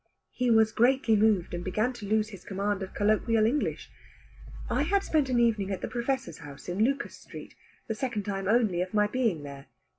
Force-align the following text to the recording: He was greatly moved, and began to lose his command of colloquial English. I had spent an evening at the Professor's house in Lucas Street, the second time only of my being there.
He 0.31 0.49
was 0.49 0.71
greatly 0.71 1.15
moved, 1.15 1.53
and 1.53 1.63
began 1.63 1.93
to 1.93 2.07
lose 2.07 2.29
his 2.29 2.43
command 2.43 2.81
of 2.81 2.95
colloquial 2.95 3.45
English. 3.45 3.91
I 4.67 4.81
had 4.81 5.03
spent 5.03 5.29
an 5.29 5.39
evening 5.39 5.69
at 5.69 5.81
the 5.81 5.87
Professor's 5.87 6.39
house 6.39 6.67
in 6.67 6.83
Lucas 6.83 7.15
Street, 7.15 7.53
the 7.87 7.93
second 7.93 8.23
time 8.23 8.47
only 8.47 8.81
of 8.81 8.95
my 8.95 9.05
being 9.05 9.43
there. 9.43 9.67